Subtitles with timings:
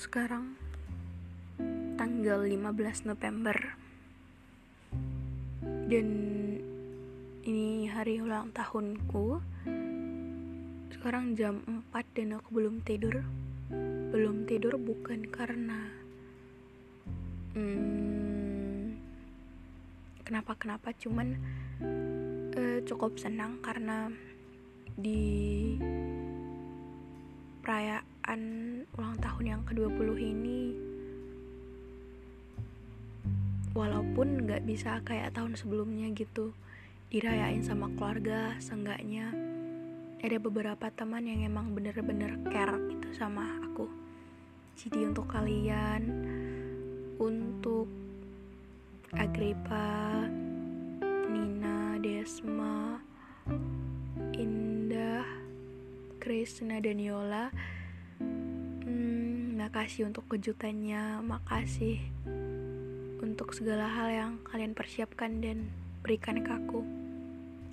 [0.00, 0.56] Sekarang
[2.00, 3.76] tanggal 15 November.
[5.60, 6.08] Dan
[7.44, 9.44] ini hari ulang tahunku.
[10.96, 11.60] Sekarang jam
[11.92, 13.20] 4 dan aku belum tidur.
[14.08, 15.92] Belum tidur bukan karena
[17.52, 18.96] hmm,
[20.24, 21.36] kenapa kenapa cuman
[22.56, 24.08] eh, cukup senang karena
[24.96, 25.76] di
[27.60, 28.09] perayaan
[28.94, 30.62] ulang tahun yang ke-20 ini.
[33.74, 36.54] Walaupun nggak bisa kayak tahun sebelumnya gitu
[37.10, 39.34] dirayain sama keluarga seenggaknya.
[40.20, 43.90] Ada beberapa teman yang emang bener-bener care gitu sama aku.
[44.78, 46.02] Jadi untuk kalian
[47.18, 47.88] untuk
[49.10, 50.22] Agripa
[51.26, 53.00] Nina Desma
[54.38, 55.26] Indah
[56.22, 57.50] Krisna dan Yola
[59.60, 61.20] hmm, makasih untuk kejutannya.
[61.20, 62.00] Makasih
[63.20, 65.68] untuk segala hal yang kalian persiapkan dan
[66.00, 66.80] berikan ke aku.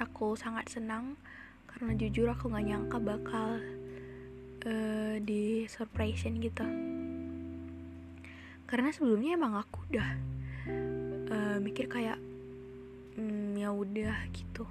[0.00, 1.20] Aku sangat senang
[1.68, 3.60] karena jujur aku gak nyangka bakal
[4.64, 6.64] uh, di surprisein gitu.
[8.64, 10.10] Karena sebelumnya emang aku udah
[11.28, 12.16] uh, mikir kayak
[13.20, 14.64] mm, ya udah gitu.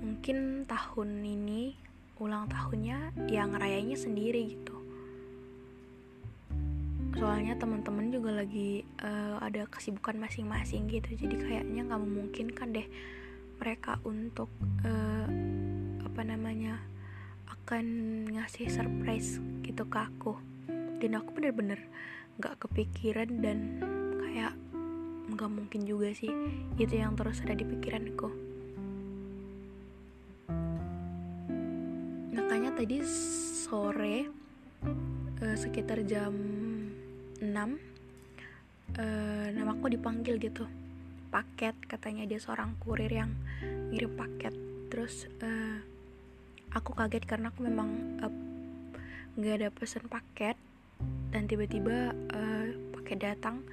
[0.00, 1.76] Mungkin tahun ini
[2.16, 4.73] ulang tahunnya yang ngerayainya sendiri gitu
[7.14, 11.14] soalnya teman-teman juga lagi uh, ada kesibukan masing-masing gitu.
[11.14, 12.88] Jadi kayaknya nggak memungkinkan deh
[13.62, 14.50] mereka untuk
[14.82, 15.28] uh,
[16.02, 16.82] apa namanya
[17.46, 17.84] akan
[18.34, 20.34] ngasih surprise gitu ke aku.
[20.98, 21.78] Dan aku bener-bener
[22.42, 23.58] nggak kepikiran dan
[24.26, 24.54] kayak
[25.30, 26.30] nggak mungkin juga sih.
[26.74, 28.28] Itu yang terus ada di pikiranku.
[32.34, 34.26] Makanya tadi sore
[35.40, 36.34] uh, sekitar jam
[37.52, 37.94] 6
[38.98, 40.64] uh, namaku dipanggil gitu.
[41.28, 43.30] Paket katanya dia seorang kurir yang
[43.90, 44.54] ngirim paket.
[44.88, 45.78] Terus uh,
[46.70, 48.20] aku kaget karena aku memang
[49.34, 50.56] nggak uh, ada pesan paket.
[51.34, 53.66] Dan tiba-tiba uh, paket datang.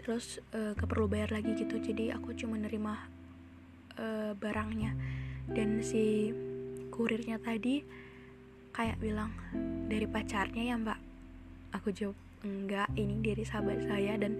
[0.00, 1.80] Terus uh, gak perlu bayar lagi gitu.
[1.80, 3.04] Jadi aku cuma nerima
[4.00, 4.96] uh, barangnya.
[5.44, 6.32] Dan si
[6.88, 7.84] kurirnya tadi
[8.72, 9.30] kayak bilang
[9.92, 11.00] dari pacarnya ya mbak.
[11.76, 14.36] Aku jawab enggak ini dari sahabat saya dan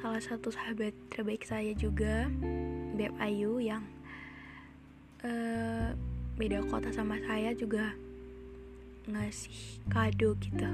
[0.00, 2.26] salah satu sahabat terbaik saya juga
[2.96, 3.84] Beb Ayu yang
[5.22, 5.92] uh,
[6.40, 7.92] beda kota sama saya juga
[9.08, 10.72] ngasih kado gitu.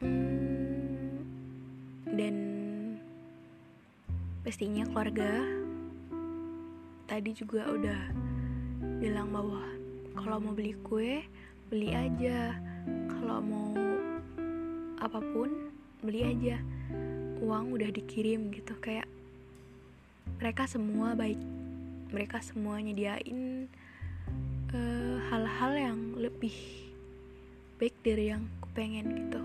[0.00, 1.20] Hmm,
[2.08, 2.34] dan
[4.40, 5.44] pastinya keluarga
[7.04, 8.00] tadi juga udah
[9.00, 9.60] bilang bahwa
[10.16, 11.20] kalau mau beli kue
[11.68, 13.72] beli aja kalau mau
[15.00, 15.72] apa pun
[16.04, 16.58] beli aja.
[17.40, 19.08] Uang udah dikirim gitu kayak
[20.40, 21.40] mereka semua baik
[22.10, 23.70] mereka semua nyediain
[25.30, 26.54] hal-hal uh, yang lebih
[27.78, 29.42] baik dari yang aku pengen gitu.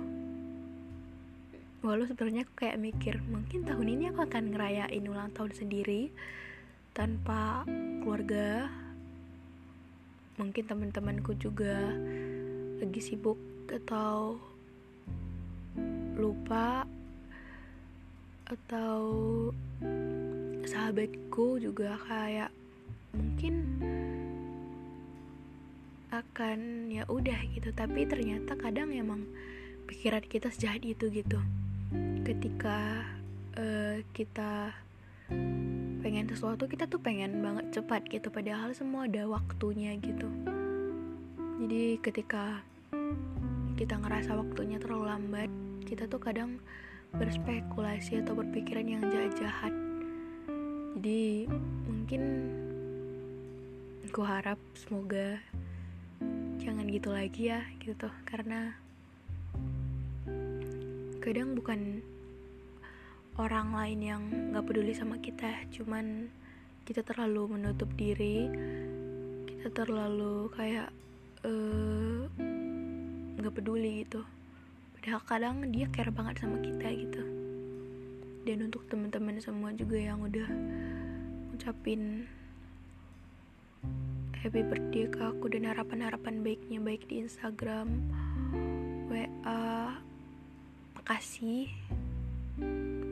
[1.85, 6.09] Walau sebenarnya aku kayak mikir mungkin tahun ini aku akan ngerayain ulang tahun sendiri
[6.97, 7.65] tanpa
[8.01, 8.69] keluarga
[10.41, 11.93] mungkin teman-temanku juga
[12.75, 13.39] lagi sibuk
[13.71, 14.35] atau
[16.15, 16.83] lupa
[18.45, 19.01] atau
[20.63, 22.51] sahabatku juga kayak
[23.15, 23.55] mungkin
[26.11, 27.71] akan ya udah gitu.
[27.75, 29.23] Tapi ternyata kadang emang
[29.87, 31.39] pikiran kita sejahat itu gitu.
[32.23, 33.03] Ketika
[33.59, 34.71] uh, kita
[36.05, 38.31] pengen sesuatu kita tuh pengen banget cepat gitu.
[38.31, 40.54] Padahal semua ada waktunya gitu
[41.55, 42.63] jadi ketika
[43.75, 45.51] kita ngerasa waktunya terlalu lambat
[45.85, 46.59] kita tuh kadang
[47.15, 49.71] berspekulasi atau berpikiran yang jahat-jahat.
[50.99, 51.47] Jadi
[51.87, 52.21] mungkin
[54.15, 55.39] aku harap semoga
[56.63, 58.73] jangan gitu lagi ya gitu karena
[61.19, 61.99] kadang bukan
[63.35, 64.23] orang lain yang
[64.55, 66.31] nggak peduli sama kita cuman
[66.87, 68.47] kita terlalu menutup diri
[69.51, 70.95] kita terlalu kayak
[73.37, 74.25] nggak uh, peduli gitu.
[74.97, 77.21] Padahal kadang dia care banget sama kita gitu.
[78.45, 80.49] Dan untuk teman-teman semua juga yang udah
[81.53, 82.29] ngucapin
[84.45, 88.05] happy birthday ke aku dan harapan-harapan baiknya baik di Instagram
[89.09, 89.97] WA
[90.97, 91.69] makasih.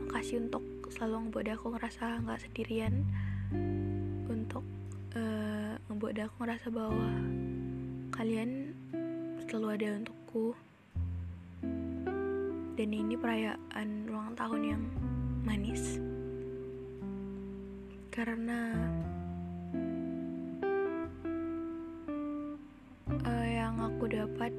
[0.10, 0.62] Makasih untuk
[0.94, 2.94] selalu ngebuat aku ngerasa nggak sendirian.
[4.30, 4.66] Untuk
[5.18, 7.10] uh, ngebuat aku ngerasa bahwa
[8.14, 8.78] kalian
[9.50, 10.54] selalu ada untukku
[12.78, 14.84] dan ini perayaan ulang tahun yang
[15.42, 15.98] manis
[18.14, 18.78] karena
[23.26, 24.54] uh, yang aku dapat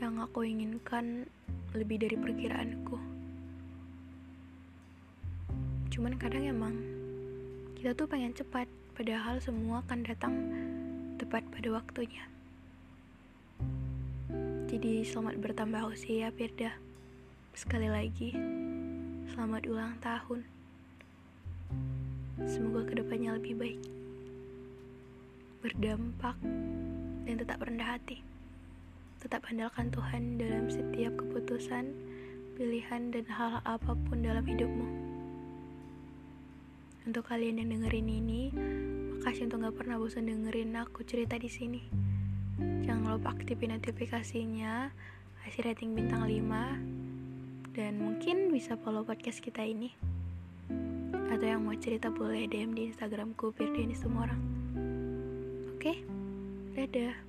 [0.00, 1.28] yang aku inginkan
[1.76, 2.96] lebih dari perkiraanku.
[5.92, 6.74] Cuman kadang emang
[7.76, 8.64] kita tuh pengen cepat,
[8.96, 10.34] padahal semua akan datang
[11.18, 12.37] tepat pada waktunya.
[14.68, 16.76] Jadi selamat bertambah usia Firda.
[17.56, 18.36] Sekali lagi,
[19.32, 20.44] selamat ulang tahun.
[22.44, 23.80] Semoga ke depannya lebih baik,
[25.64, 26.36] berdampak,
[27.24, 28.20] dan tetap rendah hati.
[29.24, 31.88] Tetap andalkan Tuhan dalam setiap keputusan,
[32.60, 34.88] pilihan, dan hal apa pun dalam hidupmu.
[37.08, 38.52] Untuk kalian yang dengerin ini,
[39.16, 42.17] makasih untuk gak pernah bosan dengerin aku cerita di sini.
[42.58, 44.90] Jangan lupa aktifin notifikasinya,
[45.46, 49.94] kasih rating bintang 5, dan mungkin bisa follow podcast kita ini.
[51.30, 54.42] Atau yang mau cerita boleh DM di Instagramku, ini semua orang.
[55.78, 55.96] Oke, okay?
[56.74, 57.27] dadah.